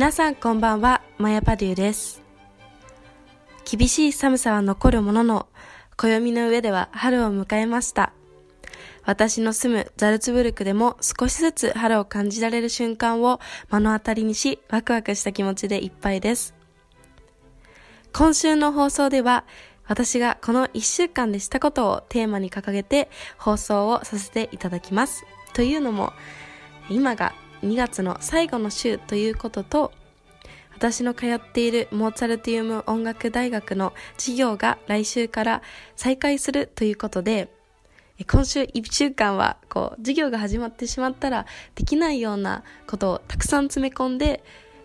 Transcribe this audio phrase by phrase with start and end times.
[0.00, 2.22] 皆さんこんばんは、マヤパデューです。
[3.70, 5.46] 厳しい寒さは残るものの、
[5.94, 8.14] 暦の上では春を迎えました。
[9.04, 13.40] 私の住むザルツブルクでも少しずつ春を感じられる瞬間を
[13.70, 16.54] 目の当たりにし、ワクワクした気持ちでいっぱいです。
[18.14, 19.44] 今週の放送では、
[19.86, 25.26] 私がこの1週間でしたことをテーマに掲げて放送をさせていただきます。
[25.52, 26.14] というのも、
[26.88, 29.92] 今が2月の最後の週ということと、
[30.74, 35.62] 私の通っているモーツァルティウム音楽大学の授業が来週から
[35.94, 37.48] 再開するということで、
[38.26, 44.42] 今週1週間はこう授業が始まってしまったらできないようなことをたくさん詰め込んで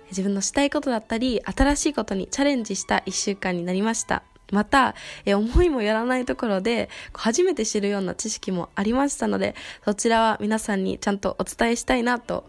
[0.10, 4.23] 自分のしたいことだったり新しいことにチャレンジした1週間になりました。
[4.52, 4.96] また、
[5.26, 12.45] 思いもやらないところで、初めて知るような知識もありましたので、そちらは皆さんにちゃんとお伝えしたいなと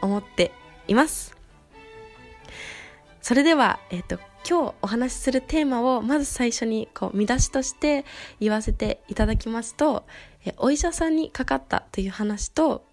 [0.00, 0.52] 思って
[0.88, 1.36] います。
[3.20, 8.04] それでは、えっ、と、今日お話しするテーマをまず最初にこう見出しとして
[8.40, 10.04] 言わせていただきますと、
[10.44, 12.84] えお医者さんにかかったという話と、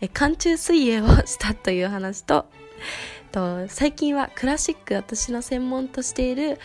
[0.00, 2.46] え寒中水泳をしたという話と、
[3.32, 6.58] と最近はクラシック私の専門としている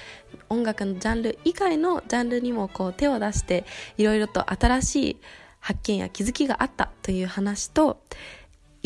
[0.50, 3.66] 音楽のジャンル以外のジャンルにもこう手を出して
[3.98, 5.18] いろいろと新しい
[5.60, 8.02] 発見や気づきがあったという話と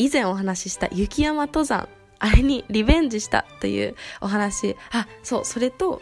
[0.00, 1.86] 以前お話しした雪山登山
[2.20, 6.00] あれにリベンジしたというお話あそうそれと、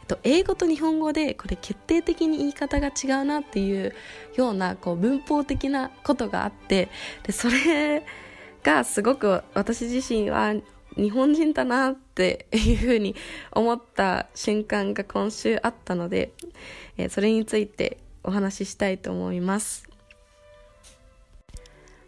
[0.00, 3.94] えっと、英語と日本語でこれ決定的に言い方が違うなっていう
[4.36, 6.88] ようなこう文法的なことがあって
[7.24, 8.04] でそれ
[8.62, 10.54] がすごく私自身は
[10.96, 13.16] 日本人だなっていうふうに
[13.50, 16.32] 思った瞬間が今週あったので、
[16.96, 19.91] え、それについてお話ししたいと思います。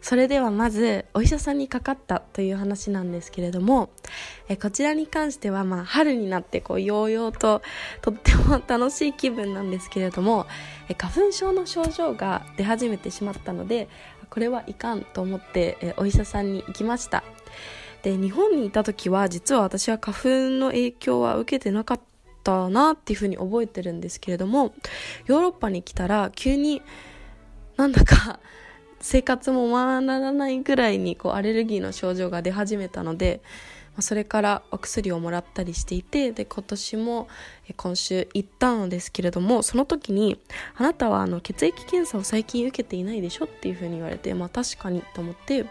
[0.05, 3.89] それではまずお医者さんにかかったという話なんですけれども、
[4.47, 7.63] えこちらに関してはまあ春になってこうようようと
[8.03, 10.45] とっても楽しい気分なんですけれども
[10.89, 13.89] え花粉症の症状が出始めてしまったので
[14.29, 17.23] これはいかんと思ってえお医者さんに行きました。
[18.03, 20.29] で日本にいた時は実は私は花粉
[20.59, 21.99] の影響は受けてなかっ
[22.43, 24.75] たなっていうふうに覚えてるんですけれども
[25.25, 26.83] ヨーロッパに来たら急に
[27.75, 28.39] なんだか
[29.07, 33.39] 生活もままならないぐらいにこうアレルギーの症状が出始めたので、
[33.95, 37.27] ま、それからお薬をもらったりしていてで今年も
[37.77, 40.39] 今週行ったのですけれどもその時に
[40.75, 45.67] 「あなたはあの血液検査を最近受けていないでしょ?」っていうふうに言われてまあ確かにと思って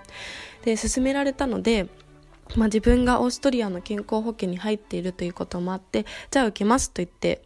[0.65, 1.89] で勧められたので
[2.57, 7.43] まあ、自分がオーストリアの健康保険に入っているということもあってじゃあ受けますと言って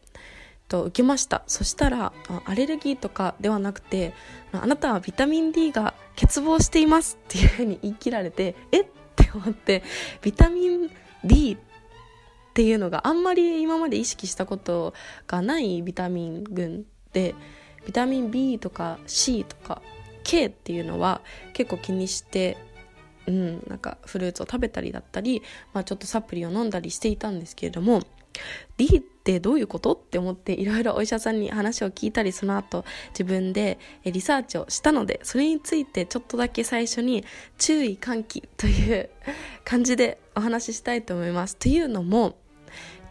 [0.68, 1.42] と受けました。
[1.46, 2.12] そしたら
[2.44, 4.12] アレルギーとかではなくて
[4.52, 8.86] あなたはビタミン D が欠乏していますっていうふうに言い切られて えっ？
[9.16, 9.82] て思って
[10.22, 10.90] ビタミン
[11.24, 14.94] D っていうのがあんまり今まで意識したこと
[15.26, 17.34] がないビタミン群で
[17.84, 19.82] ビタミン B とか C とか
[20.22, 21.20] K っていうのは
[21.52, 22.56] 結構気にして
[23.26, 25.42] うん、なんかフルーツを食べたりだったり、
[25.74, 28.00] まあ、ちょっとサプリを飲んだりしていたんですけれども
[28.78, 29.92] D ってどういうこと？
[29.92, 37.24] って思っていろいろお医者さんに話を聞いたりその後自分でリサーチをしたのでそれについてちょっとだけ最初に
[37.58, 39.10] 注意喚起という
[39.64, 41.56] 感じでお話ししたいと思います。
[41.56, 42.36] というのも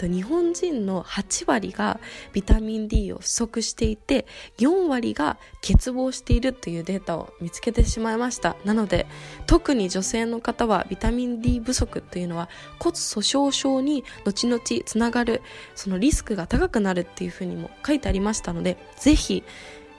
[0.06, 2.00] 日本人の8割が
[2.34, 4.28] ビタミン D を不足していて
[4.60, 8.56] 4割が欠乏しているというデータを見つけてしまいました。
[8.64, 9.08] なので
[9.48, 12.50] 特に女性の方はビタミン D 不足というのは
[12.80, 15.42] 骨粗鬆症に後々つながる
[15.74, 19.44] そのリスクが高くなるっていうふうにも書いてありましたのでぜひ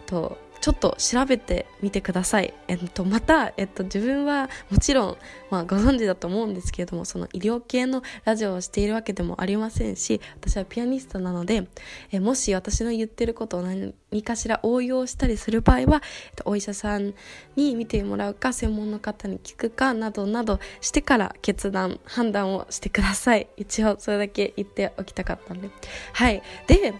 [0.07, 2.53] とちょっと調べてみてください。
[2.67, 5.17] えっと、また、えっと、自分はもちろん、
[5.51, 11.69] まあ、ご存知だと思うんですけれども、その医療系のラジオをしているわけでもありませんし、私はピアニストなので、
[12.11, 17.15] えもし私の言ってることを何かしら応用したりする場合は、えっと、お医者さん
[17.57, 23.49] に見てもらうか、専門の方に聞くかなどなどしてから決断、判断をしてください。
[23.57, 25.71] 一応、それだけ言っておきたかったんで。
[26.13, 26.43] はい。
[26.67, 26.95] で、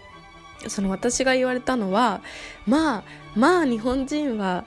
[0.67, 2.21] その私が言われたのは
[2.65, 3.03] まあ
[3.35, 4.65] まあ日本人は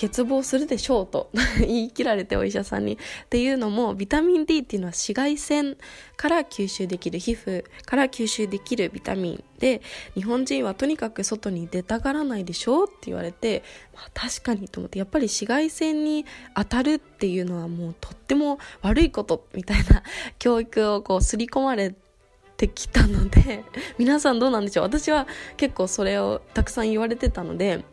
[0.00, 1.30] 欠乏するでしょうと
[1.60, 2.94] 言い切られてお医者さんに。
[2.94, 2.96] っ
[3.28, 5.76] ていうのもビタミン D っていうのは紫外線
[6.16, 9.82] から吸収できる皮膚から吸収できるビタミンで
[10.14, 13.62] 日本人はとにかく外に出たがらないでしょうって言われて、
[13.94, 16.24] まあ、確かにと思ってやっぱり紫外線に
[16.54, 20.02] 当たるっていうのはもうとっても悪いことみたいな
[20.38, 22.09] 教育をこう刷り込まれて
[22.60, 23.64] てきたので
[23.98, 24.84] 皆さんどうなんでしょう？
[24.84, 25.26] 私は
[25.56, 27.84] 結構それをたくさん言われてたので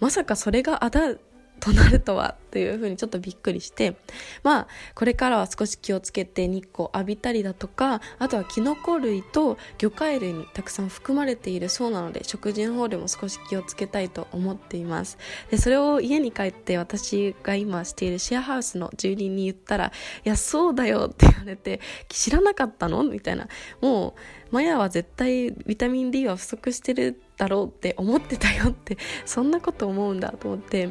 [0.00, 1.14] まさかそれがあだ
[1.60, 3.96] となるとはというふうにちょっとびっくりして
[4.42, 15.18] まあこれからは少し気をつけて日光浴びたりだとかあとはキノコ類と魚介類にたくさん含まれているそうなので食事の方でも少し気をつけたいと思っています。
[15.50, 19.92] でそれを家に帰って私が今しているシェアハウスの住人に言ったら
[20.24, 23.48] 「いやそうだよ」って言われて「知らなかったの?」みたいな。
[23.80, 24.20] もう
[24.50, 30.90] マヤは絶対ビタミン D は不足してるだろうって思ってたよってそんなこと思うんだと思って。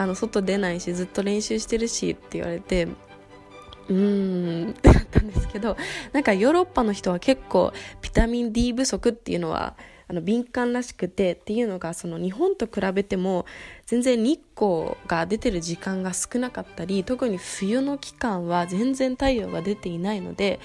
[0.00, 5.76] あの外出ないしずっと練習してるしって言われてうーんってなったんですけど
[6.14, 9.76] なんかヨーロッパの人は結構ビタミン D 不足っていうのは
[10.08, 13.44] あの敏感らしくてっていうのがその日本と比べても
[13.84, 20.60] 全然日光が出てる時間が少なかったり特に冬の期間は全然太陽が出ていないので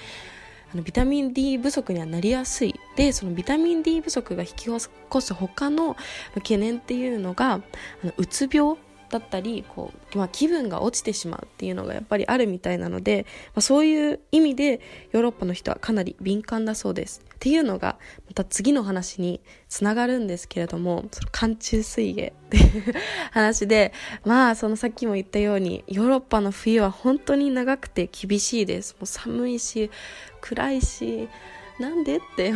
[0.73, 2.73] あのビタミン D 不足にはなりやすい。
[2.95, 4.69] でそのビタミン D 不足が引き起
[5.09, 5.97] こす他の
[6.35, 7.59] 懸念っていうのがあ
[8.01, 8.77] のうつ病
[9.17, 14.81] だったりこう、まあ、気分が落ちてしまうっていうのがやっぱりあるみたいなので、まあ、そういう意味で
[15.13, 17.21] ヨーロッパの人はかなり敏感だそうです。
[17.33, 17.97] っていうのが
[18.27, 19.39] また次の話に
[19.69, 22.93] つながるんですけれどもその寒中水泳っていう
[23.31, 23.93] 話で
[24.25, 28.93] まあそのさっきも言ったようにヨーロッパの冬は本当に長くて厳しいです。
[28.95, 29.91] もう寒いし
[30.41, 31.29] 暗いし
[31.79, 32.53] なんでって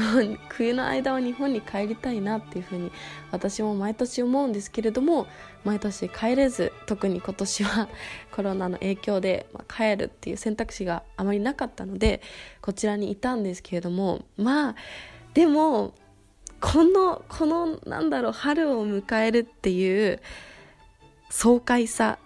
[0.50, 2.92] 冬の間は日本に帰りたいなっていうふうに
[3.32, 5.28] 私も毎年思うんですけれども
[5.66, 7.90] 毎年帰れず特に今年は
[8.32, 12.22] コロナの影響で、まあ、帰るっていう選択肢があまりなかったので
[12.62, 14.76] こちらにいたんですけれどもまあ
[15.34, 15.94] でも
[16.62, 20.22] このこのなんだろう春を迎えるっていう
[21.30, 22.20] 爽快さ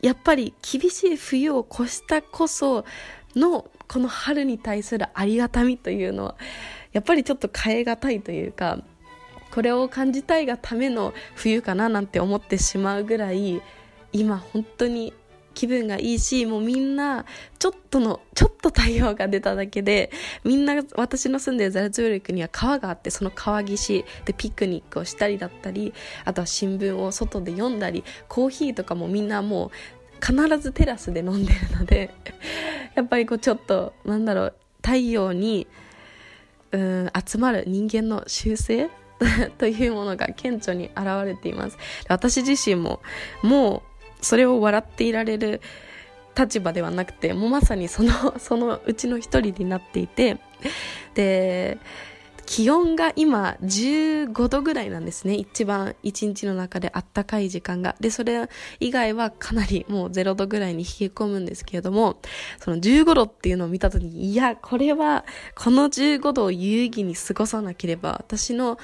[0.00, 2.84] やっぱり厳しい冬を越したこそ
[3.34, 6.36] のこの春に対するありがたみというのは
[6.92, 8.78] やっぱりちょっと変え難いというか
[9.50, 13.62] これを感じたいがための冬かななんて思ってしまうぐらい
[14.12, 15.14] 今本当に
[15.54, 17.24] 気分がいいしもうみんな
[17.58, 20.12] ちょっとのちょっと太陽が出ただけで
[20.44, 25.92] みんな私の住んでるザルツブルクには川があってその川岸でピクニックをしたりだったり
[26.24, 29.70] あとは新聞を外で読んだりコーヒーとかもみんなもう
[30.24, 32.14] 必ずテラスで飲んでるので
[32.98, 35.68] やっぱりこうちょっとなんだろう太陽に
[36.72, 38.90] うん集まる人間の習性？
[39.58, 41.78] というものが顕著に現れています。
[42.08, 43.00] 私自身も
[43.42, 43.82] も
[44.20, 45.60] うそれを笑っていられる
[46.36, 50.38] 立場ではなくてもうまさにそのそのうちの一人になっていて
[51.14, 51.78] で
[52.50, 55.34] 気温が今15度ぐらいなんですね。
[55.34, 57.94] 一番一日の中であったかい時間が。
[58.00, 58.48] でそれ
[58.80, 62.18] 以外はかなりもう0度ぐらいに冷え込むんですけれども
[62.58, 68.78] その15度っていうのを見た時にいやこれはこの15度を有意義に過ごさなければ私の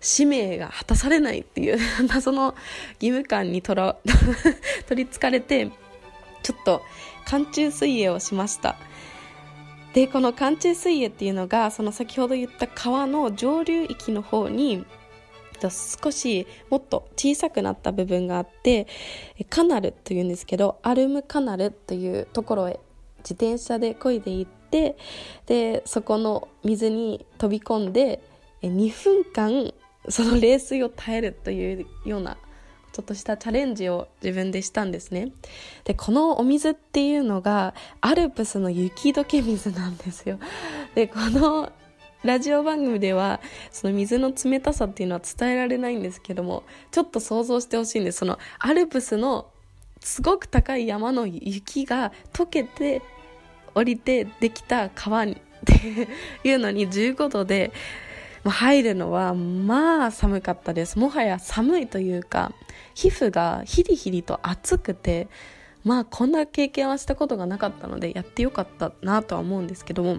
[0.00, 1.78] 使命が果たされないっていう
[2.08, 2.54] 謎の
[3.02, 3.98] 義務感にとら
[4.88, 5.70] 取りつかれて
[6.42, 6.80] ちょっと
[7.26, 8.78] 寒中水泳をしました。
[9.94, 14.84] でこの寒中水泳っていうのがその先ほど言った川の上流域の方に
[15.62, 18.88] 少しもっと小さくなった部分があって
[19.48, 22.80] カナルというんですけどアルムカナルというところへ
[23.18, 24.96] 自転車で漕いで行って
[25.46, 28.20] でそこの水に飛び込んで
[28.62, 29.72] 2分間
[30.08, 32.36] その冷水を耐えるというような
[32.94, 35.32] ちょっとしたチャレンジを自分でしたんですね。
[35.82, 40.38] でこのお水っていうのがアルプスの雪解け水なんですよ。
[40.94, 41.72] でこの
[42.22, 43.40] ラジオ番組では
[43.72, 48.18] その水の冷たさっていうのは伝えられないんですけどもちょっと想像してほしいんです。
[48.18, 49.48] そのアルプスの
[49.98, 53.02] すごく高い山の雪が溶けて
[53.74, 55.26] 降りてできた川っ
[55.66, 56.08] て
[56.44, 57.72] いうのに15度で
[58.44, 60.98] ま入るのはまあ寒かったです。
[60.98, 62.52] もはや寒いというか
[62.94, 65.28] 皮膚がヒリヒリと熱くて
[65.82, 70.18] まあこんな経験はしたことがなかったのでやってよかったなとは思うんですけども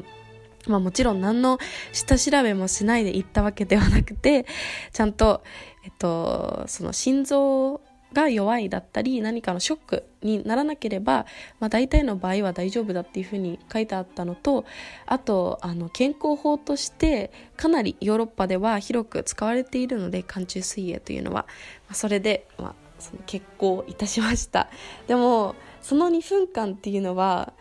[0.68, 1.60] まあもちろん何の
[1.92, 4.46] 下調べもしないで行ったわけではなくて
[4.92, 5.44] ちゃんと
[5.84, 7.82] えっとその心臓
[8.16, 11.26] が弱いだったり何かのショックにならなければ、
[11.60, 14.66] まあ、大体の場合は大丈夫だっていうふうに書いてあったのと
[15.06, 21.46] あとあの健康法としてかなりヨーロッパでは広く使われているので寒中水泳というのは、
[21.88, 24.70] まあ、それで、まあ、その結婚いたしました。
[25.08, 27.54] でもその2分間っていうのは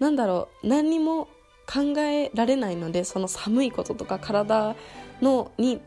[0.00, 1.28] 何だろう何にも
[1.66, 4.74] 考えられないのでその寒いこととか体
[5.20, 5.80] のに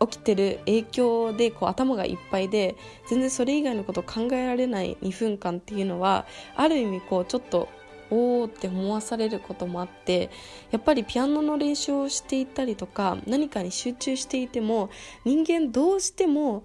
[0.00, 2.76] 起きてる影響でこう頭がいっぱいで
[3.08, 6.26] 全然それ以外のことを考えられない2分間っていうのは
[6.56, 7.68] ある意味こうちょっと
[8.10, 10.30] おーって思わされることもあって
[10.70, 14.90] やっぱりピアノの練習をしていたりとか何かに集中していても
[15.24, 16.64] 人間どうしても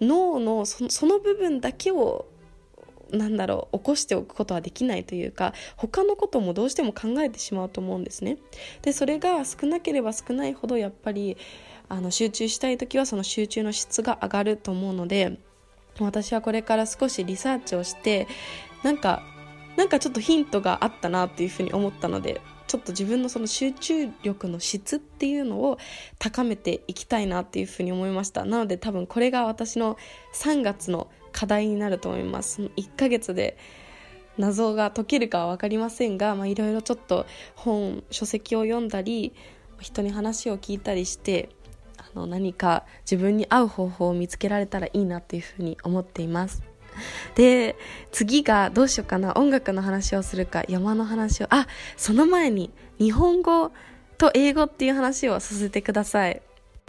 [0.00, 2.26] 脳のその部分だけを
[3.12, 8.38] なんだろう起こしておくことはできないというか他のこともどうしても考えてしまうと思うんですね。
[8.82, 11.36] でそれが少なければ少ないほどやっぱり
[11.90, 15.38] あの集中したい時はその集中の質が上がると思うので
[15.98, 18.28] 私はこれから少しリサーチをして
[18.82, 19.22] なんか
[19.76, 25.78] なんかちょっとヒントがあったなっていうふうに思ったのでちょっと自分のその集中力の質っていうのを
[26.20, 28.44] 高めていきたいなっていうふうに思いました。
[28.44, 29.96] なので多分これが私の
[30.34, 32.62] 3月の課題になると思います。
[32.76, 33.58] 1ヶ月で
[34.38, 39.32] 謎が解けるかは分かりませんがいろいろちょっと本書籍を読んだり
[39.80, 41.48] 人に話を聞いたりして
[42.14, 46.62] の何か自分に合う方法を見つけられたらいいなっていうふうに思っています。
[47.34, 47.76] で
[48.10, 49.34] 次がどうしようかな。
[49.36, 51.46] 音楽の話をするか山の話を。
[51.50, 53.70] あその前に日本語
[54.18, 56.42] と英語っていう話をさせてください。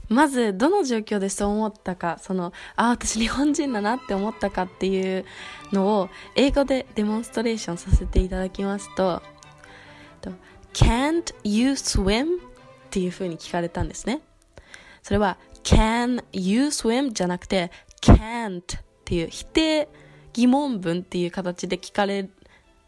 [0.10, 5.25] まずどの状況でそう思ったかそのあ私日本人だなって思ったかっていう
[5.72, 9.22] のを英語でデモンストレーションさせていただきますと。
[10.74, 12.38] Can't you swim?
[12.38, 12.40] っ
[12.90, 14.22] ていう風に聞かれたんですね。
[15.01, 17.12] それは Can you swim?
[17.12, 18.63] じゃなくて Can't っ
[19.05, 19.89] ていう否定
[20.34, 22.29] 疑問文っていう形で聞かれ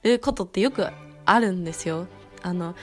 [0.03, 0.88] ることってよく
[1.25, 2.08] あるんですよ。
[2.41, 2.75] あの、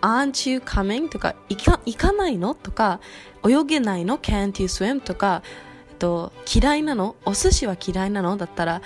[0.00, 1.08] aren't you coming?
[1.08, 2.54] とか、行か、行かないの？
[2.54, 3.00] とか、
[3.46, 5.00] 泳げないの ?can't you swim?
[5.00, 5.42] とか、
[5.90, 7.16] えっと、嫌いなの？
[7.24, 8.36] お寿司は嫌いなの？
[8.36, 8.82] だったら、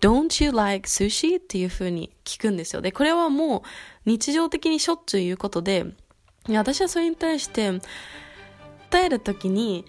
[0.00, 1.38] don't you like sushi?
[1.38, 2.82] っていう風に聞くんですよ。
[2.82, 3.62] で、これはもう
[4.04, 5.86] 日常的にしょっちゅう言うことで、
[6.48, 7.80] 私はそれに対して、
[8.98, 9.84] えるときに、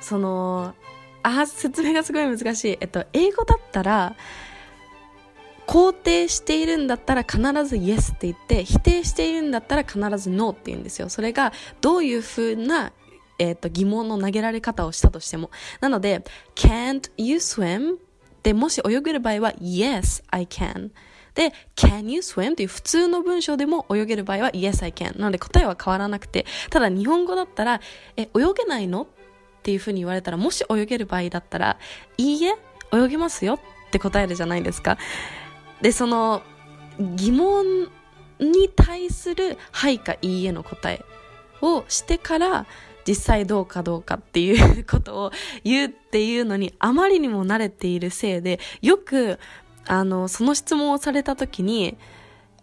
[0.00, 0.74] その、
[1.22, 2.78] あ、説明がすごい難しい。
[2.80, 4.16] えっと、英語だったら、
[5.66, 11.08] 肯定しているんだったら必ず yes って言って、否定しているんだったら必ず no って言うんですよ。
[11.08, 12.92] それがどういうふうな、
[13.38, 15.50] えっと、疑問の投げられ方をしたとしても。
[15.80, 16.24] なので、
[16.56, 17.98] can't you swim?
[18.42, 20.90] で、もし泳げる場合は yes, I can.
[21.40, 22.54] で、can you swim?
[22.54, 25.18] という普通の文章でも泳げる場合は yes, I can.
[25.18, 27.80] なので答えは変わらなくて、ただ日本語だったら、
[28.18, 29.04] え、泳げないの？
[29.04, 29.06] っ
[29.62, 31.78] ていうふうに言われたら、もし泳げる場合だったら、
[32.18, 32.56] いいえ、
[32.92, 34.98] 泳げますよって答えるじゃないですか。
[35.80, 36.42] で、その
[36.98, 37.90] 疑問
[38.38, 41.02] に対するはいかいいえの答え
[41.62, 42.66] をしてから、
[43.08, 45.32] 実際どうかどうかっていうことを
[45.64, 49.38] 言うっていうのにあまりにも慣れているせいで、よく、
[49.86, 51.96] あの、その質問をされた時に、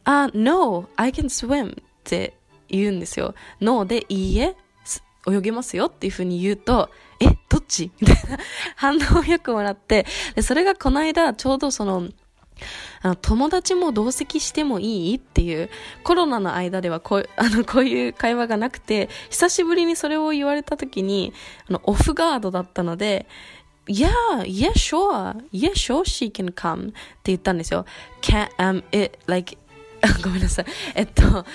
[0.04, 2.38] あ、no, I can swim って
[2.70, 3.36] 言うんですよ。
[3.60, 4.56] no でいいえ、
[5.30, 7.92] 泳げますよっていうふうに言うと、え、どっち？
[8.00, 8.40] みたいな。
[8.76, 10.06] 反応をよくもらって、
[10.36, 12.08] で、それがこの間、ちょうどその、
[13.02, 15.16] あの、友達も同席してもいい？
[15.18, 15.70] っていう、
[16.04, 21.34] コロナの間ではこう、 あの、こういう会話がなくて、久しぶりにそれを言われた時に、
[21.70, 23.28] あの、オフガードだったので、
[23.88, 24.10] Yeah,
[24.46, 25.36] yeah, sure.
[25.52, 26.90] Yeah, sure she can come.
[26.90, 27.86] って言ったんですよ。
[28.22, 29.58] can, um, it, like,
[30.24, 30.66] ごめんなさい。
[30.96, 31.46] えっと、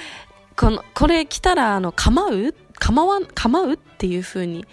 [0.57, 2.55] この、これ来たら、あの、構う？
[2.79, 3.73] 構わ、構う？
[3.75, 4.65] っていう風に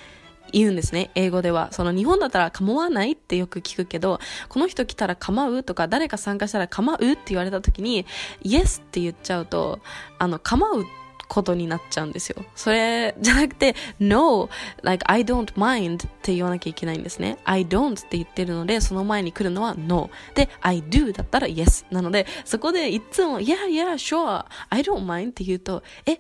[0.52, 1.12] 言うんですね。
[1.16, 1.72] 英語では。
[1.72, 5.64] その日本だったら構わないってよく聞くけど、この人来たら構う？
[5.64, 6.96] とか、誰か参加したら構う？
[6.96, 8.06] って言われた時に、
[8.42, 9.80] Yes って言っちゃうと、
[10.18, 10.86] あの、構う
[11.30, 12.44] ことになっちゃうんですよ。
[12.56, 14.50] それじゃなくて、No,
[14.82, 17.38] like I don't mind って言わなきゃいけないんですね。
[17.46, 20.10] I don't って言ってるので、その前に来るのは No。
[20.34, 21.86] で、I do だったら Yes。
[21.92, 26.18] なので、そこでいつも Yeah, yeah, sure, I don't mind って言うと、え、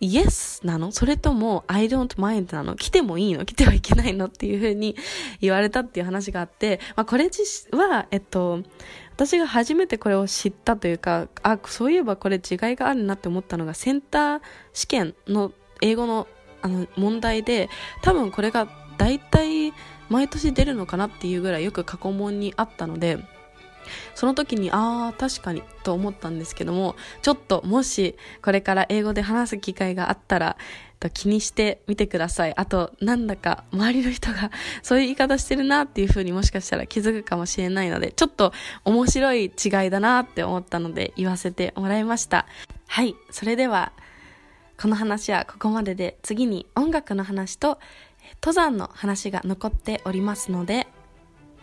[0.00, 0.92] Yes なの？
[0.92, 2.76] それとも I don't mind なの？
[2.76, 3.44] 来てもいいの？
[3.44, 4.26] 来てはいけないの？
[4.26, 4.96] っていうふうに
[5.40, 7.42] 言われたっていう話があって、まあ、これ自
[7.76, 8.62] は、えっと、
[9.14, 14.40] 私が初めてこれを知ったというか、あ、そういえばこれ違いがあるなって思ったのが、センター
[14.72, 16.28] 試験の英語の
[16.60, 17.68] あの問題で、
[18.02, 19.72] 多分これが大体
[20.08, 23.18] 毎年出るのかなっていうぐらいよく過去問にあったので、
[24.14, 30.56] その時に、ああ、確かに、と思ったんですけども、ちょっともし、これから英語で話す機会があったら、
[31.12, 32.56] 気にしてみてください。
[32.56, 34.50] あと、なんだか周りの人が
[34.82, 38.52] そういう言い方してるなっていう風にもしかしたら気づくかもしれないので、ちょっと
[38.84, 39.50] 面白い違い
[39.90, 42.46] だなって思ったので言わせてもらいました。
[42.88, 43.92] はい、それでは、
[44.80, 47.78] この話はここまでで次に音楽の話と
[48.40, 50.88] 登山の話が残っておりますので、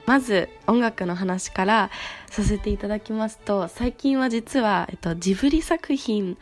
[0.06, 1.90] まず音楽の話から
[2.30, 6.38] させていただきますと最近は実は、えっと、ジブリ作品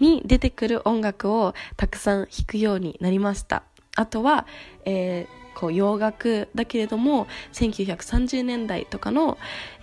[0.00, 3.62] に出てくる音楽をたくさん弾くようになりました。
[3.96, 4.46] あとは、
[4.84, 9.38] えー、こう洋楽だけれども1930年代とかの、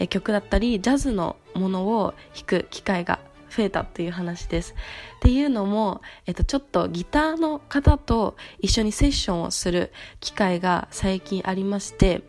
[0.09, 3.19] 曲だったりジャズのものを弾く機会が
[3.55, 4.73] 増えたっていう話です。
[5.17, 12.23] っていうのも、えっと、ちょっとギターの方と一緒にセッションをする機会が最近ありまして、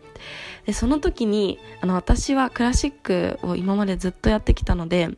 [0.65, 5.09] でその時にあの私はクラシックを今までずっとやってきたので、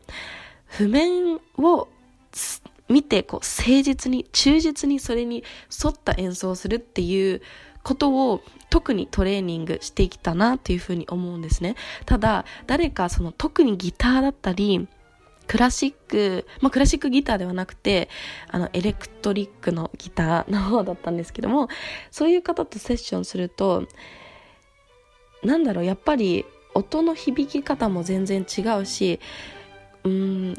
[0.66, 1.88] 譜面を
[2.88, 5.42] 見てこう誠実に忠実にそれに
[5.84, 7.42] 沿った演奏をするっていう
[7.82, 11.76] ことを特にトレーニングしてきたなっていうふうに思うんですね。
[12.04, 14.88] ただ、誰かその特にギターだったり、
[15.46, 18.08] クラシック、まあクラシックギターではなくて、
[18.48, 21.68] あのエレクトリックのギターの方だったんですけども、
[22.10, 23.86] そういう方とセッションすると、
[25.42, 29.20] なんだろう、やっぱり音の響き方も全然違うし、
[30.04, 30.54] うん、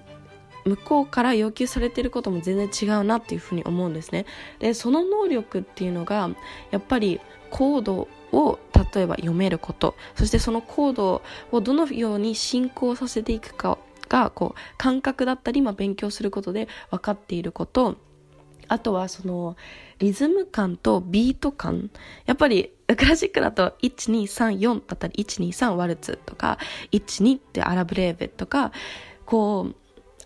[0.65, 4.25] 向こうから要求されてることも全然違うなっていうふうに思うんですね。
[4.60, 6.29] でその能力っていうのが
[6.72, 8.60] やっぱりコードを
[8.94, 13.77] 例えば読めることそしてそのコードをどのように進行させていくか
[14.08, 17.98] がこう感覚だったり、まあ、勉強することで分かっていること
[18.68, 19.56] あとはその
[20.00, 21.90] リズム感とビート感
[22.26, 26.58] やっぱりクラシックだと1234だったり123ワルツとか
[26.92, 28.72] 12ってアラブレーベとか
[29.26, 29.76] こう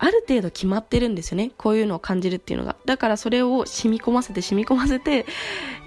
[0.04, 1.52] ある程度決まってるんですよね。
[1.60, 2.76] こういうのを感じるっていうのが。
[2.86, 5.28] だからそれを染み込ませて染み込ませて、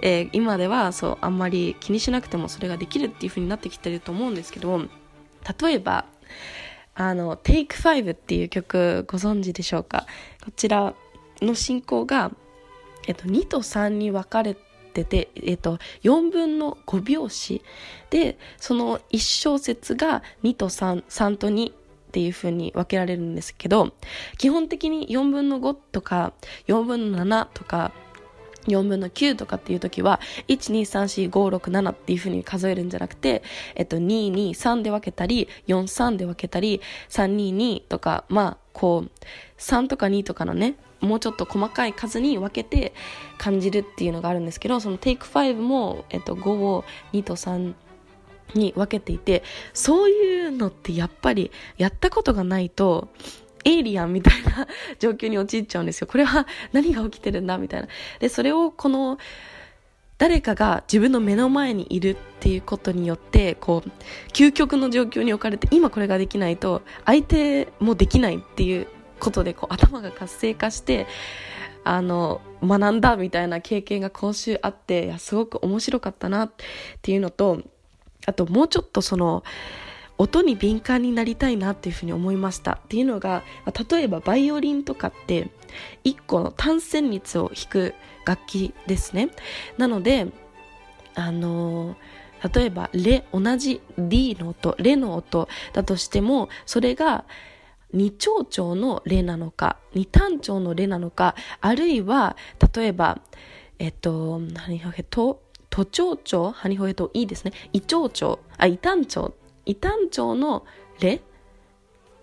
[0.01, 4.83] えー、今ではそう、あんまり気にしなくてもそれができるっていう風になってきてると思うんですけど、
[5.61, 6.05] 例えば、
[6.95, 10.07] あの、Take 5っていう曲ご存知でしょうか？
[10.45, 10.95] こちら
[11.43, 12.31] の進行が、
[13.07, 14.57] えっと、2と3に分かれ
[14.93, 17.63] てて、えっと、4分の5拍子
[18.11, 21.75] で、その1小節が2と3、3と2っ
[22.13, 23.93] ていう風に分けられるんですけど、
[24.39, 26.33] 基本的に4分の5とか、
[26.69, 27.91] 4分の7とか、
[28.67, 33.43] 4分の9とかっていう時は、1、2、3、4、5、6、7っていう風に数えるんじゃなくて、
[33.75, 36.81] えっと、2、2、3で分けたり、4、3で分けたり、
[37.11, 39.11] 3、2、2とか、まあ、こう、
[39.59, 42.95] 3とか2とかのね、もうちょっと細かい数に分けて
[43.37, 47.75] 感じるっていうのがあるんですけど、その Take 5も、えっと、5を2と3
[48.55, 53.09] に分けていて、そういうのってやっぱりやったことがないと、
[53.65, 54.67] エイリアンみたいな
[54.99, 56.07] 状況に陥っちゃうんですよ。
[56.07, 57.89] これは何が起きてるんだみたいな。
[58.21, 59.19] で、それをこの、
[60.17, 63.91] 誰かが自分の目の前にいるっていうことによって、こう、
[64.33, 68.87] 究極の状況に置かれて、今これができないと、相手もできないっていう
[69.19, 71.07] ことで、こう、頭が活性化して、
[71.83, 76.53] あの、学んだみたいな経験が今週あって、すごく面白かったなっ
[77.03, 77.63] ていうのと、
[78.27, 79.45] あともうちょっとその
[80.19, 83.43] 音に敏感になりたいなっていうふうに思いましたっていうのが
[83.91, 85.51] 例えばバイオリンとかって
[86.05, 89.31] 1個の単旋律を弾く楽器ですね
[89.77, 90.29] なので
[91.15, 91.97] あの
[92.55, 97.25] 例えばレ同じ D の音レの音だとしてもそれが
[97.93, 102.37] 二長調のレなのか二単調のレなのかあるいは
[102.75, 103.21] 例えば
[103.79, 107.53] えっと何えっと都庁長ハニホエといいですね。
[107.73, 109.35] 異長長、あ、異端長、
[109.67, 110.65] 異端長の
[111.01, 111.21] レ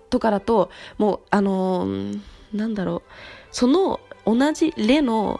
[0.09, 2.19] とかだと、もう、あのー、
[2.53, 3.11] なんだろう、
[3.51, 5.39] その同じレの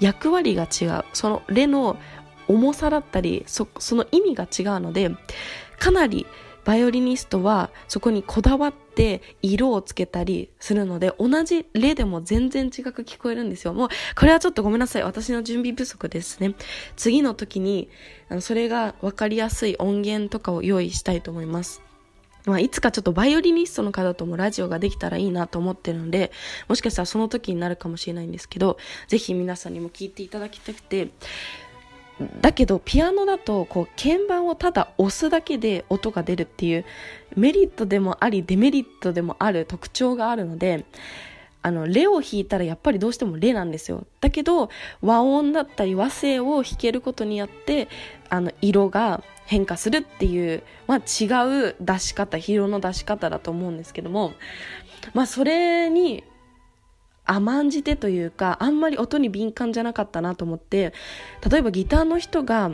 [0.00, 1.04] 役割が違う。
[1.12, 1.96] そのレの
[2.48, 5.10] 重さだったり、そその意味が違うので、
[5.78, 6.26] かなり
[6.64, 8.87] バイオリニストはそこにこだわって
[9.42, 13.72] 色をつけたりするので、同じ例でも全然違く聞こえるんですよ。
[13.72, 15.02] もう、これはちょっとごめんなさい。
[15.02, 16.54] 私の準備不足ですね。
[16.96, 17.88] 次の時に、
[18.28, 21.82] あのそれがわかりやすい音源とかを用意したいと思います。
[22.48, 26.32] まあ、いつかちょっとバイオリニストの方ともラジオができたらいいなと思ってるので、
[26.66, 31.08] もしかしたらその時になるかもしれないんですけど、ぜひ皆さんにも聞いていただきたくて、
[32.40, 36.84] だけどピアノだとこう鍵盤をただ押すだけで音が出るっていう
[37.36, 40.84] メリットでもありデメリットでもある特徴があるので
[41.62, 44.06] あのレを弾いたらやっぱりどうしてもレなんですよ。
[44.20, 44.70] だけど
[45.02, 47.88] 和音だったり和声を弾けることによって
[48.30, 54.34] あの色が変化するっていう、まあ、違う出し方色の出し方だと思うんですけども
[55.14, 56.22] まあそれに
[57.28, 60.92] 甘んじてというかあんまり音に敏感じゃなかったなと思って
[61.48, 62.72] 例えばギターの人が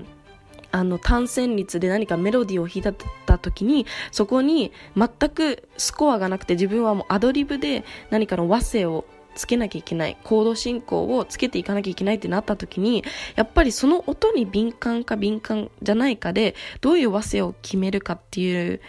[0.70, 9.04] あの単旋律で何かメロディーを弾いた時にそこに全くスコアがなくて自分はもうアドリブで何かの和声を
[9.36, 13.04] つけなきゃいけないコード進行をつけていかなきゃいけないってなった時に
[13.36, 18.80] やっぱりその音に敏感か敏感じゃないかでどういう和声を決めるかっていう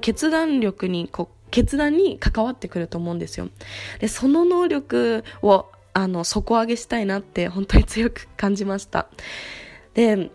[0.00, 3.48] 決断力にこ決断に関わってくると思うんですよ。
[3.98, 5.64] で、その能力を、
[5.94, 9.06] あの、底上げしたいなって本当に強く感じました。
[9.94, 10.30] で、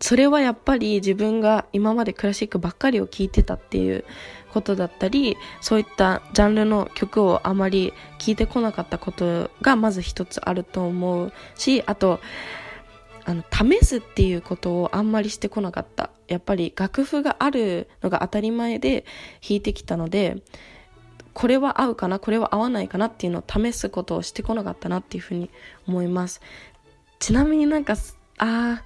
[0.00, 4.06] それはやっぱり自分が今までクラシックばっかりを聴いてたっていう
[4.54, 12.20] ことだったりそういったジャンルの曲をあまり聴いてこなかったことがまず一つあると思うしあと
[13.24, 19.04] あの試すっていうことをあんまりしてこなかったやっぱり楽譜があるのが当たり前で
[19.46, 20.42] 弾いてきたので
[21.32, 25.50] これは合うかなこれは合わないかなっていうのを試すことをしてこなかったなっていうふうに
[25.86, 26.40] 思います。
[27.18, 27.94] ちなみになんか
[28.38, 28.82] あ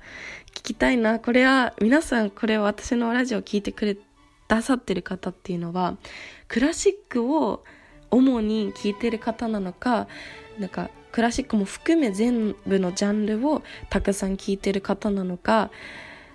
[0.55, 1.19] 聞きたいな。
[1.19, 3.97] これは皆さんこれ私のラジオを聞いてくれ
[4.49, 5.97] ださってる方っていうのは
[6.47, 7.65] クラシックを
[8.11, 10.07] 主に聴いてる方なのか
[10.59, 15.71] なんかクラシックも含め全部のジャンルをたくさん聴いてる方なのか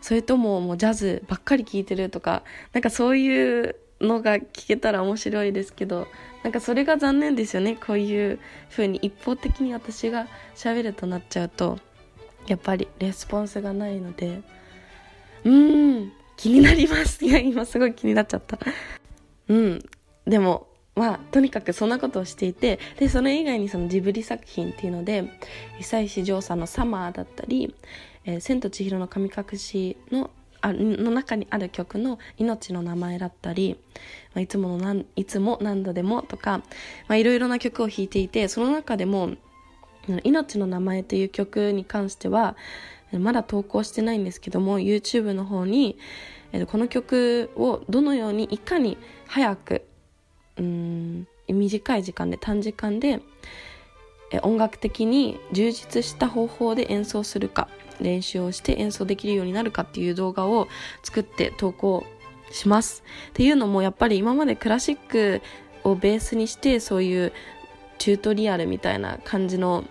[0.02, 6.08] それとももうジャズばっかり聴いてるとかなんかそういうのが聞けたら面白いですけど
[6.44, 7.76] なんかそれが残念ですよね。
[7.76, 11.80] こういう風に一方的に私が喋るとなっちゃうと
[12.48, 14.42] やっぱりレスポンスがないので
[15.44, 17.26] うーん気になります。
[17.26, 18.60] いや今すごい気になっちゃった。
[19.48, 19.84] うん
[20.26, 20.67] でも
[20.98, 25.30] まあとにかくそんなことをしていてでそれ以外にそのジブリ作品っていうので
[25.80, 27.74] 久石譲さんの「サマー」だったり
[28.26, 33.78] 「えー、千と千尋の神隠しの」あの中にある曲の「命の名前」だったり
[34.34, 36.64] 「まあ、いつものなんいつも何度でも」とか、
[37.08, 39.36] ま、いろいろな曲を弾いていてその中でも
[40.24, 42.58] 「命の名前」という曲に関しては
[43.14, 45.98] まだ投稿してないんですけども YouTube の方に、
[46.52, 49.86] えこの曲をどのようにいかに早く
[50.60, 53.22] うん短い時間で短時間で
[54.42, 57.70] 音楽的に充実した方法で演奏するか
[58.02, 60.68] 練習をして演奏できるようになるかっていう動画を
[61.04, 62.06] 作って投稿
[62.52, 63.04] します。
[63.30, 65.42] っていうのもやっぱり今までクラシック
[65.84, 67.34] をベースにしてそういう
[67.98, 69.86] チュートリアルみたいな感じの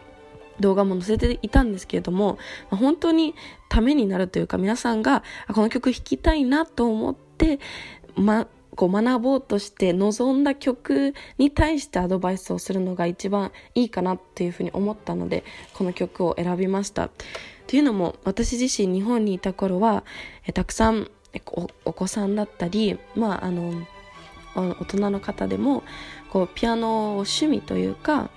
[0.61, 2.38] 動画も載せていたんですけれども、
[2.70, 3.35] 本当に
[3.68, 7.59] ためになるというか皆さんがこの曲弾きたいなと思って、
[8.14, 17.10] ま、こう学ぼうとして望んだ曲に対してアドバイスをするのが一番いいかなっていうふうに思ったのでこの曲を選びました。
[17.66, 20.04] というのも私自身日本にいた頃は
[20.46, 21.10] えたくさん
[21.46, 23.86] おお子さんだったり、まあ、あの
[24.54, 25.82] 大人の方でも
[26.30, 28.30] こうピアノを趣味というか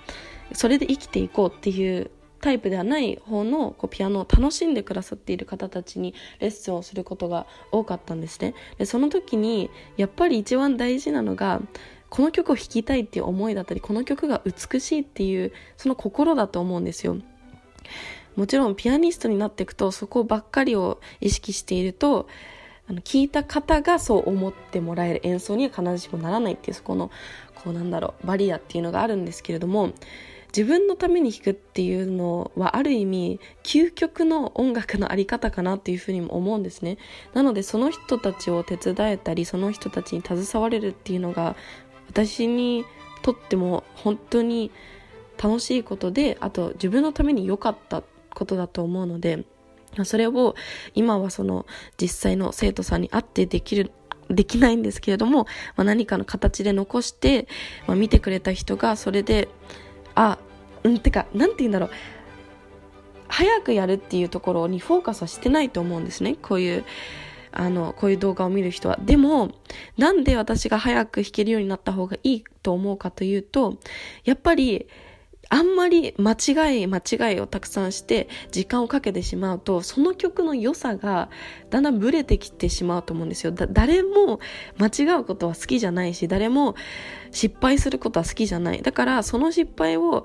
[0.52, 8.54] それで生きていこうっていうタイプではない方のこうピアノを楽しんでくださっている方たちにレッスンをすることが多かったんですね。
[8.78, 11.60] でその時にやっぱり一番大事なのが
[12.08, 17.16] この曲を弾きたいっていう思いだったりこの曲が美しいっていうその心だと思うんですよ。
[18.36, 22.28] もちろんピアニストになっていくとそこばっかりを意識していると
[22.88, 27.10] あの聞いた方がそう思ってもらえる演奏には必ずしもならないっていうそこの
[27.54, 29.92] こうなんだろうバリアっていうのがあるんですけれども
[30.56, 36.98] 自分のために弾くっていうのはある意味究極の音楽のあり方かなっていうふうにも思うんですね。
[37.34, 41.56] なのでその人たちを手伝えたりその人たちに携われるっていうのが
[42.08, 42.84] 私に
[43.22, 44.70] とっても本当に
[45.42, 48.02] 楽しいことであと自分のために良かった
[48.34, 49.44] ことだと思うので
[50.04, 50.54] それを
[50.94, 51.66] 今はその
[52.00, 53.92] 実際の生徒さんに会ってできる
[54.28, 57.48] できないんですけれども、まあ、何かの形で残して、
[57.88, 59.48] まあ、見てくれた人がそれで
[60.14, 60.38] あ
[60.84, 61.90] うんてかなんて言うんだろう。
[63.28, 66.36] 早くやるっていうところにフォーカスはしてないと思うんですね。
[66.42, 66.84] こういう
[67.52, 68.98] あのこういう動画を見る人は。
[69.00, 69.52] でも
[69.96, 73.78] なんで私が早く弾けるようになった方がいいと思うかというと
[74.24, 74.88] やっぱり
[75.50, 81.28] あんまり間違い間違いをたくさんして時間をかけてしまうとその曲の良さが
[81.70, 83.52] だんだんブレてきてしまうと思うんですよ。
[83.52, 84.38] 誰も
[84.78, 86.76] 間違うことは好きじゃないし誰も
[87.32, 88.82] 失敗することは好きじゃない。
[88.82, 90.24] だからその失敗を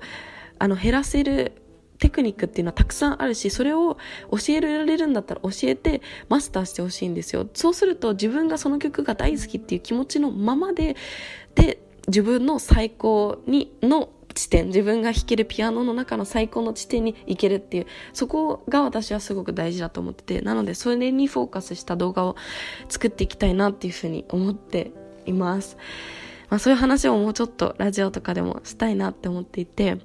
[0.60, 1.54] あの減らせる
[1.98, 3.98] テクニックっていうのはたくさんあるしそれを
[4.30, 7.48] 教えられるんだったら教えてマスターしてほしいんですよ。
[7.54, 10.96] そうすると自分がその曲が大好きっていう気持ちのままで
[11.56, 22.36] で自分の最高にの地点自分が弾けるピアノの中の最高の地点に行けるっていうそこが私はすごく大事だと思っててなのでそれにフォーカスした動画を
[22.90, 24.92] 作っていきたいなっていうふうに思って
[25.26, 25.78] います、
[26.50, 29.98] まあ、そういう話をもうちょっとラジオとかでもしたいなって思っていて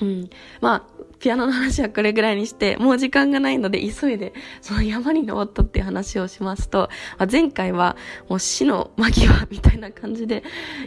[0.00, 0.30] うん。
[0.60, 7.96] まあ、ピアノの話はこれぐらいにして、もう時間がないので急いで、その山に登ったっていう話をしますと、まあ、前回は
[8.28, 10.42] もう死の間際みたいな感じで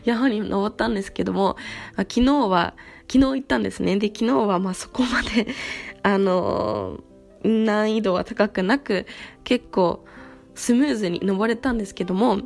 [0.06, 1.58] 山に登ったんですけども、
[1.96, 2.76] まあ、昨日は、
[3.12, 3.98] 昨日行ったんですね。
[3.98, 5.48] で、昨日はまあそこまで
[6.04, 9.08] あのー、難易度は高くなく、
[9.44, 10.06] 結構
[10.54, 12.40] スムーズに登れたんですけども、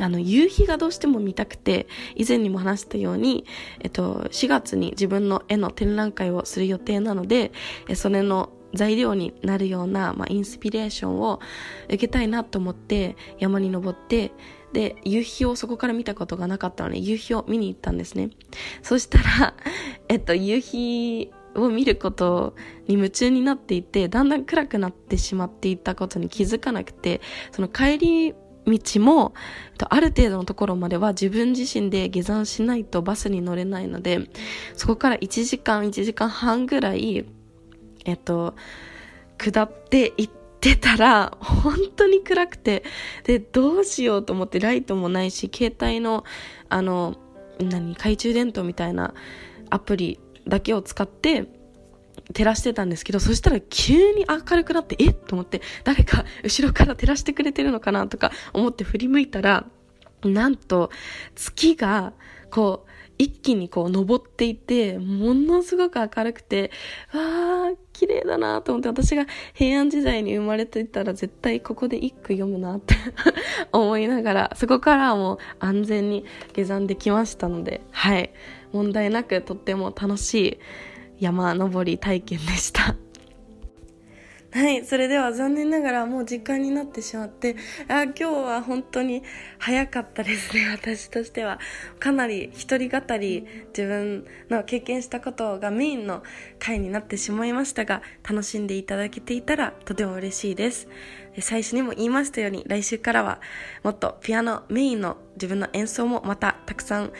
[0.00, 3.44] あの、夕日がどうしても見たくて、以前にも話したように、
[3.80, 7.52] えっと、4月に自分の絵の展覧会をする予定なので、
[7.94, 11.40] それの材料になるような、まあ、インスピレーションを
[11.86, 14.32] 受けたいなと思って山に登って
[14.72, 18.30] で夕日をそこから見たことがなかったので夕日を見に行ったんですね。
[18.82, 19.54] そしたら、
[20.08, 22.54] えっと、夕日を見ること
[22.86, 28.34] に夢中になっていてだんだん暗くなってしまっていたことに気づかなくてその帰り
[28.66, 29.34] 道も
[29.88, 34.28] ある程度のところまでは自分自身で下山しないとバスに乗れないので
[34.74, 37.24] そこから1時間1時間半ぐらい
[38.04, 38.54] えっと
[39.38, 42.82] 下っていってたら本当に暗くて
[43.24, 46.24] でどうしようと思ってライトもないし携帯の
[46.68, 47.16] あの
[47.60, 49.14] 何懐中電灯みたいな
[49.70, 51.46] アプリだけを使って
[52.34, 59.66] 照らしてたんですけど、そしたら急に明るくなって、えと思って、誰か後ろから照らしてくれてるのかなとか思って振り向いたら、
[60.24, 60.90] なんと
[61.34, 62.12] 月が
[62.50, 66.70] こう一気にこう登っていて、ものすごく明るくて、
[67.12, 72.94] わー、綺麗だなと思って、私が平安時代に生まれてたら絶対ここで一句読むなって
[73.72, 78.32] 思いながら、そこからもう安全に下山できましたので、はい、
[78.72, 80.58] 問題なくとっても楽しい
[81.18, 82.96] 山登り体験でした
[84.56, 87.56] はい、それでは残念ながらもう時間になってしまって、
[87.88, 89.22] あ今日は本当に
[89.58, 91.60] 早かったですね、 私としては。
[91.98, 96.22] かなり一人語り、自分の経験したことがメインの
[96.58, 100.88] 回になってしまいましたが、楽しんでいただけていたらとても嬉しいです。
[101.38, 103.42] 最初にも言いましたように、来週からは
[103.82, 107.12] もっとピアノメインの自分の演奏もまたたくさん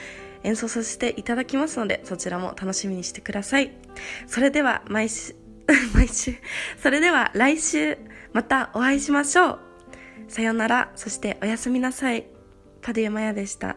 [0.46, 3.72] 演奏させていただきますので、そちらも楽しみにしてください。
[4.26, 5.34] それでは毎週、
[5.92, 6.34] 毎週、
[6.80, 7.98] それでは来週
[8.32, 9.60] またお会いしましょう。
[10.28, 12.26] さよなら、そしておやすみなさい。
[12.86, 13.76] 門山屋でした。